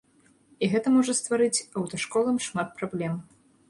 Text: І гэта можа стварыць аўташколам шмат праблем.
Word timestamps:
І 0.63 0.69
гэта 0.71 0.93
можа 0.95 1.15
стварыць 1.21 1.63
аўташколам 1.83 2.45
шмат 2.51 2.77
праблем. 2.83 3.27